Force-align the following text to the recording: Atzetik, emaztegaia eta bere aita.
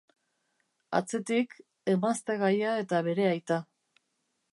Atzetik, 0.99 1.53
emaztegaia 1.93 2.73
eta 2.85 3.03
bere 3.09 3.29
aita. 3.33 3.59